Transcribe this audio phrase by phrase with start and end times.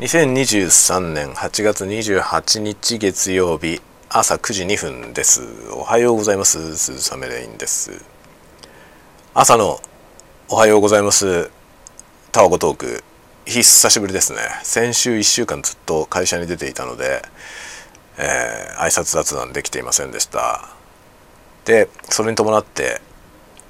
[0.00, 5.42] 2023年8月28日月曜日朝9時2分です。
[5.70, 6.76] おはようございます。
[6.76, 8.02] 鈴雨レインです。
[9.34, 9.80] 朝の
[10.48, 11.50] おはようございます。
[12.32, 13.04] タワゴトーク。
[13.44, 14.38] 久しぶりですね。
[14.64, 17.22] 先週1週間ずっと会社に出ていたので、
[18.18, 20.70] えー、挨拶雑談できていませんでした。
[21.66, 23.00] でそれに伴って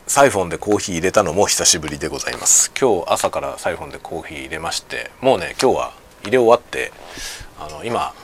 [0.06, 2.72] サイフォンでコーヒー入れたのも久しぶりでございます。
[2.80, 6.92] 今日朝からサイフォンでコーヒー入れましてもうね今日は入れ終わって
[7.58, 8.14] あの今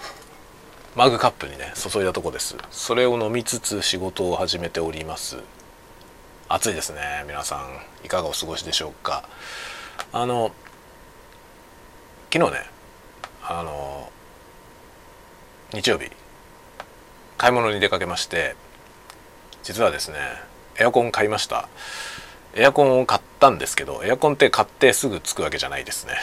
[0.97, 2.57] マグカップにね注いだとこです。
[2.71, 5.39] それを飲みつつ仕事を始めております。
[6.49, 8.05] 暑いですね皆さん。
[8.05, 9.29] いかがお過ごしでしょうか。
[10.13, 10.53] あの
[12.33, 12.59] 昨日ね
[13.43, 14.11] あの
[15.73, 16.11] 日曜日
[17.37, 18.57] 買い物に出かけまして
[19.63, 20.17] 実はですね
[20.81, 21.69] エアコン買いました。
[22.55, 26.15] エアコンを買ったんですけどエアコンって買ってすぐつくわけじゃないですね。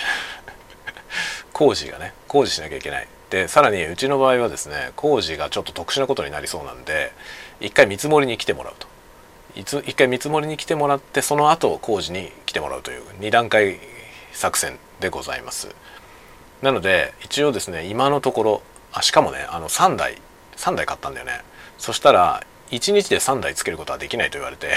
[1.56, 3.08] 工事がね工事しなきゃいけない。
[3.30, 7.14] でさらにうちの場合はですね工事がちょっと特殊なことになりそうなんで
[7.62, 8.88] 一回見積もりに来てもらうと。
[9.56, 13.80] 一回見積もりに来てもらってその後工事に来てもらうという2段階
[14.34, 15.74] 作戦でございます。
[16.62, 20.18] なので一応ですね今のところあしかもねあの3台
[20.58, 21.40] 3台買ったんだよね。
[21.78, 24.76] そしたら1日で3台つけることはできないと言われて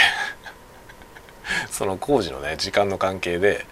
[1.73, 3.67] その工事のね時間の関係で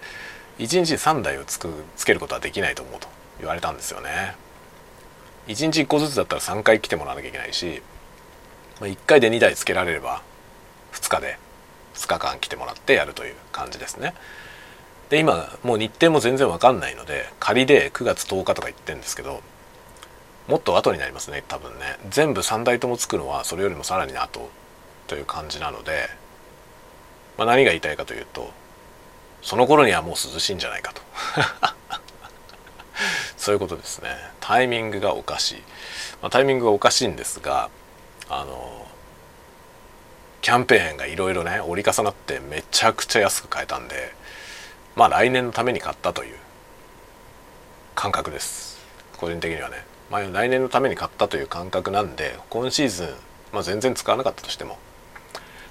[0.59, 3.07] 1日3台をつくつけることはできないと思うと
[3.39, 4.35] 言われたんですよね。
[5.47, 7.81] 1日1個ずつだったら3回来てもらわなきゃいけないし
[8.81, 10.21] 1回で2台つけられれば
[10.91, 11.37] 2日で
[11.93, 14.13] 2日間来てもらってやるという感じですね。
[15.09, 19.41] で今もう日程も全然わかんないので仮で9月10日とか言ってるんですけど
[20.49, 21.97] もっと後になりますね多分ね。
[22.09, 24.49] 全部3台ともつくのはそれよりもさらに後
[25.07, 26.09] という感じなので、
[27.37, 28.51] まあ、何が言いたいかというと
[29.41, 31.01] その頃にはもう涼しいんじゃないかと。
[33.37, 34.15] そういうことですね。
[34.39, 35.63] タイミングがおかしい、
[36.21, 37.69] まあ、タイミングがおかしいんですが
[38.29, 38.87] あの
[40.41, 44.13] キャンペーンがいろいろね折り重なってめちゃくちゃ安く買えたんで
[44.95, 46.37] まあ来年のために買ったという
[47.95, 48.77] 感覚です。
[49.17, 53.07] 個人的にはね、まあ、来年のために買ったという感覚なんで今シーズン、
[53.51, 54.77] まあ、全然使わなかったとしても、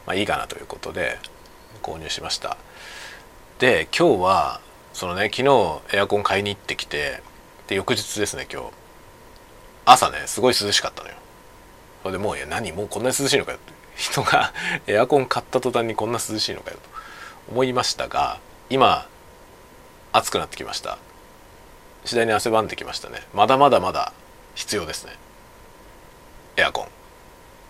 [0.06, 1.18] まあ、いいかなということで
[1.82, 2.56] 購入しました。
[3.58, 4.60] で今日は
[4.92, 7.22] そのね昨日エアコン買いに行ってきて
[7.68, 8.68] で翌日ですね今日。
[9.86, 11.14] 朝ねすごい涼しかったのよ。
[12.02, 12.72] それでもういや何？
[12.72, 13.58] もうこんなに涼しいのかよ。
[13.58, 14.52] って人が
[14.86, 16.82] エアコン買った途端にこんな涼しいのかよと
[17.50, 19.08] 思いましたが今
[20.12, 20.98] 暑くなってきました。
[22.04, 23.22] 次第に汗ばんできましたね。
[23.32, 24.12] まだまだまだ
[24.54, 25.12] 必要ですね。
[26.56, 26.88] エアコン。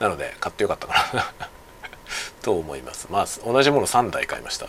[0.00, 1.48] なので買ってよかったかな。
[2.42, 3.06] と思います。
[3.08, 4.66] まあ同じもの3台買いました。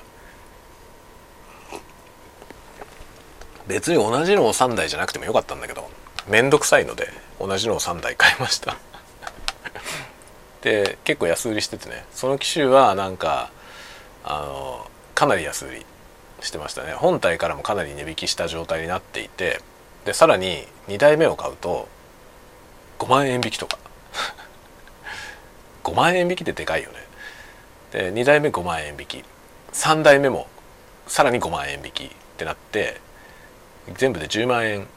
[3.68, 5.90] 別に同じのを3台じゃなくてもよかったんだけど
[6.28, 8.78] めんどくさいので同じのを3台買いました。
[10.62, 13.50] で結構安売りしててねその機種はなんか
[14.24, 15.86] あのかなり安売り
[16.42, 16.94] してましたね。
[16.94, 19.62] 本体からもかなり値引きした状態になっていて
[20.06, 21.88] でさらに2台目を買うと
[23.00, 23.78] 5万円引きとか。
[25.84, 26.98] 5万円引きってでかいよね。
[27.92, 29.24] で2台目5万円引き。
[29.74, 30.48] 3台目も
[31.08, 33.00] さらに5万円引きってなって
[33.96, 34.88] 全部で10万円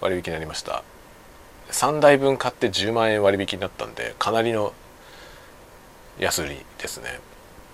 [0.00, 0.82] 割引になりました。
[1.70, 4.74] 3台分買って10万円割引になったんでかなりの
[6.18, 7.20] 安売りですね。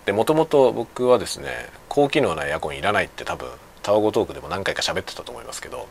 [0.07, 1.49] でもともと僕はですね
[1.89, 3.49] 高機能なエアコンいらないって多分
[3.83, 5.89] タワゴトークでも何回か喋ってたと思いますけど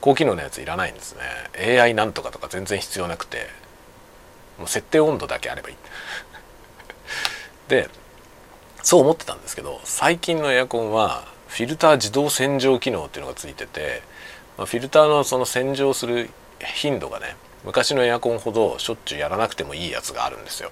[0.00, 1.16] 高機能なやついらないんです
[1.54, 1.80] ね。
[1.80, 3.46] AI なんとかとか全然必要なくて
[4.58, 5.76] もう設定温度だけあればいい。
[7.68, 7.90] で
[8.82, 14.02] そう思ってたんですけど最近のエアコンはフィルター自動洗浄機能っていうのがついてて、
[14.58, 16.28] まあ、フィルターのその洗浄する
[16.60, 17.34] 頻度がね
[17.64, 20.70] 昔のエアコンほどしょっちゅうやらなくてもいいやつがあるんですよ。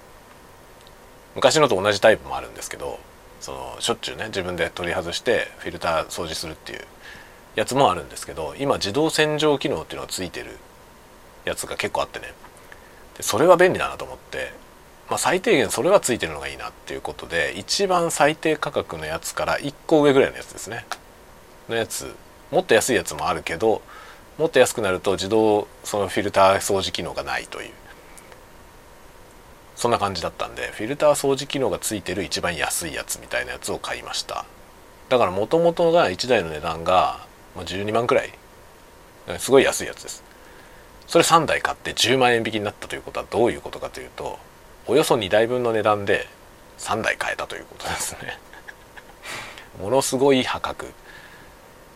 [1.33, 2.99] 昔のと同じタイプもあるんですけど
[3.41, 6.81] そのしょっちゅうね自分で取り外してフィルター掃除するっていう
[7.55, 10.51] やつもあるんですけど今自動洗浄機能っていうのがついてる
[11.45, 12.31] やつが結構あってね。
[13.17, 14.53] でそれは便利だなと思って、
[15.09, 20.85] まあ、最低限それはついてるのがいいなっていうことで一番最低価格のやつから1個上ぐらいのやつですね。
[21.69, 22.15] のやつ
[22.51, 23.81] もっと安いやつもあるけど
[24.37, 27.71] もっと安くなると自動そのフィルター掃除機能がないという。
[29.75, 34.45] そんな感じだったんでフィルター掃除機能がついてる一番安いやつみたいなやつを買いました。
[35.09, 37.25] だからもともとが1台の値段が
[37.57, 38.31] 12万くらい。
[39.37, 40.23] すごい安いやつです。
[41.07, 44.39] それ3台買って10万円引きになったということはどういうことかというと
[44.87, 46.27] およそ2台分の値段で
[46.77, 48.37] 3台買えたということですね。
[49.81, 50.93] ものすごい破格。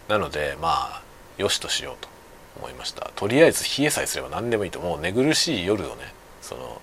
[0.07, 1.01] なのでまあ
[1.37, 2.09] よしとしようと
[2.57, 3.11] 思いました。
[3.15, 4.79] とりあえず冷えさえすれば何でもいいと。
[4.79, 6.81] もう寝苦しい夜をねその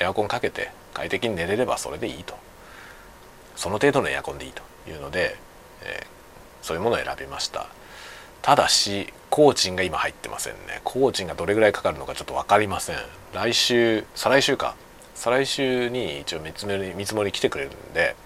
[0.00, 2.36] エアコンかけて快適に寝れればそれでいいと。
[3.54, 5.36] その程度のエアコンでいいというので、
[5.82, 7.66] えー、そういうものを選びました。
[8.40, 10.80] ただし工賃が今入ってませんね。
[10.82, 12.96] 工賃がどれぐらいかかるのかちょっと分かりません。
[13.32, 14.74] 来週再来週か。
[15.14, 18.16] 再来週に一応見積もり見積もり来てくれるんで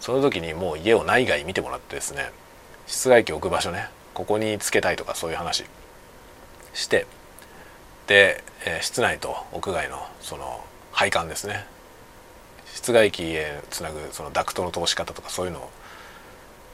[0.00, 2.30] その時にもう家を内外見てもらってですね
[2.86, 5.64] 室外機置く場所ねここにつけたいとかそういう話
[6.72, 7.06] して
[8.06, 11.66] で、えー、室内と屋外のその配管ですね。
[12.74, 15.70] 室外機へつなぐそのダクトの通し方とかそういうのを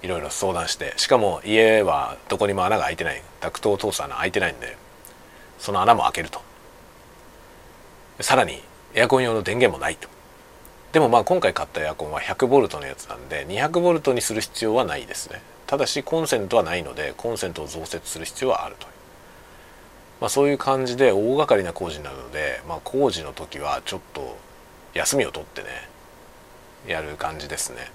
[0.02, 3.22] いろいろ相談してしかも家はどこにも穴が開いてない。
[3.40, 4.76] ダクトを通す穴開いてないんで
[5.58, 6.40] その穴も開けると。
[8.20, 8.62] さらに
[8.94, 10.08] エアコン用の電源もないと。
[10.92, 15.40] でもまあ今回買ったエアコンは 100V のやつなんで 200V にする必要はないですね。
[15.66, 18.92] ただしコンセントはないのでコンセントを増設する必要はあるという、
[20.20, 24.36] まあ、そういう感じで大掛かりな工事になるので、まあ、工事の時はちょっと
[24.92, 25.68] 休みを取ってね
[26.86, 27.90] やる感じですね。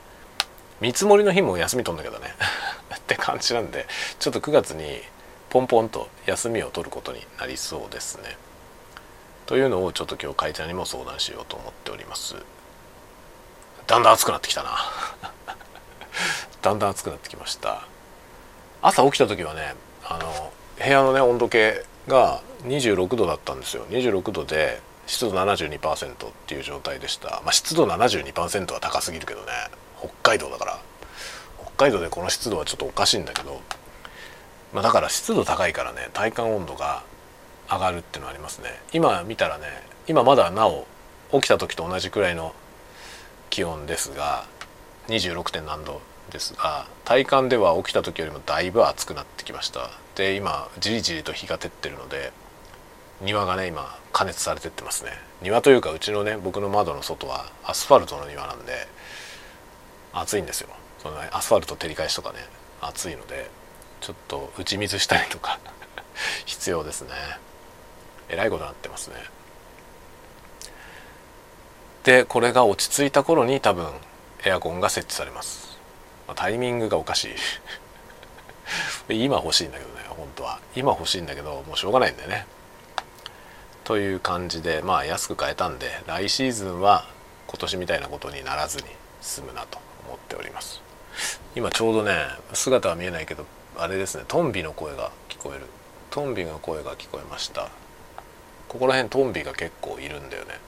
[0.82, 2.34] 見積もりの日も休み取んだけどね。
[2.98, 3.86] って感じなんで
[4.18, 5.04] ちょっと9月に
[5.52, 8.38] ポンポンと休みを取ることになりそうですね。
[9.48, 12.36] というのをちょっと今日会社にも相談しようと思っております。
[13.88, 14.78] だんだん暑くなってきたな。
[16.62, 17.84] だんだん暑くなってきました。
[18.82, 23.86] 朝起きた時はねあの部屋のね温度計が26度だったんですよ。
[23.86, 27.42] 26度で湿度72%っていう状態でした。
[27.46, 29.54] まあ湿度72%は高すぎるけどね。
[29.98, 30.80] 北海道だから。
[31.78, 33.62] 北海道でこの湿度はちょっとおかしいんだけど、
[34.74, 37.04] まあ、だから湿度高いからね体感温度が
[37.70, 38.70] 上がるっていうのはありますね。
[38.94, 39.66] 今見たらね
[40.08, 40.86] 今まだなお
[41.34, 42.54] 起きた時と同じくらいの
[43.50, 44.46] 気温ですが
[45.08, 45.52] 26.
[45.52, 49.90] 点何度ですが体感では起きた時よりもだいぶ暑くなってきました。
[50.16, 52.32] で今じりじりと日が照ってるので
[53.22, 55.12] 庭がね今加熱されてってますね。
[55.42, 58.88] 庭というかうちのね僕の窓の外はアスファルトの庭なんで
[60.14, 60.70] 暑いんですよ。
[61.00, 62.40] その、ね、アスファルト照り返しとかね
[62.82, 63.50] 暑いので
[64.02, 65.60] ちょっと打ち水したりとか
[66.46, 67.10] 必要ですね。
[68.30, 69.16] えらいことになってますね。
[72.04, 73.86] でこれが落ち着いた頃に多分
[74.46, 75.78] エアコンが設置されます、
[76.26, 77.36] ま、タイミングがおかしい。
[79.14, 80.60] 今欲しいんだけどね本当は。
[80.76, 82.48] 今欲しいんだけどもうしょうがないんだよね。
[83.84, 87.06] という感じでまあ安く買えたんで来シーズンは
[87.48, 88.84] 今年みたいなことにならずに
[89.22, 90.82] 済むなと思っております。
[91.56, 93.46] 今ちょうどね姿は見えないけど
[93.78, 95.66] あれですねトンビの声が聞こえる。
[96.10, 97.70] トンビの声が聞こえました。
[98.68, 100.60] ここら辺トンビが結構いるんだよね。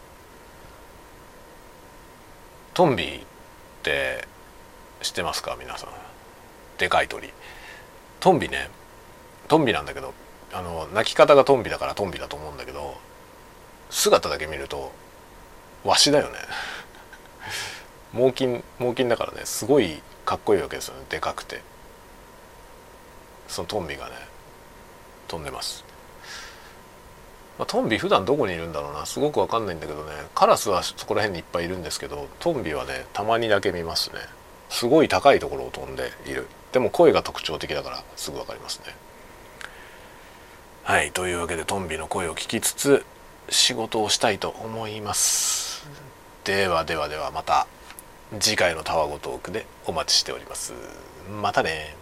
[2.73, 3.19] トンビっ
[3.83, 4.27] て
[5.01, 5.57] 知ってますか？
[5.59, 5.89] 皆さん。
[6.77, 7.31] でかい鳥。
[8.19, 8.69] トンビね
[9.47, 10.13] トンビなんだけど
[10.53, 12.97] あの鳴き方がトンビだからトンビだと思うんだけど
[13.89, 14.91] 姿だけ見ると
[15.83, 16.37] ワシだよね。
[18.13, 21.05] 猛禽猛禽だからねすごいかっこいいわけですよね。
[21.09, 21.61] でかくて。
[23.47, 24.15] そのトンビがね
[25.27, 25.83] 飛んでます。
[27.59, 29.05] まあ、トンビ普段どこにいるんだろうな。
[29.05, 30.13] すごく分かんないんだけどね。
[30.33, 34.15] カラスはそこら辺にいっぱいいるんですけどトンビはねたまにだけ見ますね。
[34.69, 36.47] すごい高いところを飛んでいる。
[36.71, 38.95] でも声が特徴的だからすぐ分かりますね。
[40.83, 43.05] はいというわけでトンビの声を聞きつつ
[43.49, 45.85] 仕事をしたいと思います。
[46.45, 47.67] ではではではまた
[48.39, 50.71] 次回のタワゴトークでお待ちしております。
[51.41, 51.95] またね